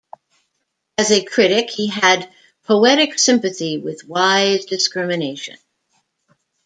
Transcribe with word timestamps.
As 0.97 1.11
a 1.11 1.23
critic 1.23 1.69
he 1.69 1.87
had 1.87 2.27
poetic 2.63 3.19
sympathy 3.19 3.77
with 3.77 4.03
wise 4.03 4.65
discrimination. 4.65 5.57